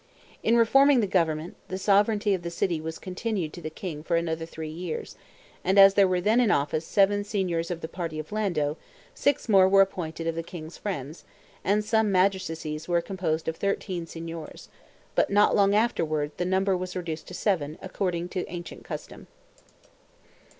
[0.41, 4.15] In reforming the government, the sovereignty of the city was continued to the king for
[4.15, 5.15] another three years,
[5.63, 8.77] and as there were then in office seven Signors of the party of Lando,
[9.13, 11.23] six more were appointed of the king's friends,
[11.63, 14.69] and some magistracies were composed of thirteen Signors;
[15.13, 19.27] but not long afterward the number was reduced to seven according to ancient custom.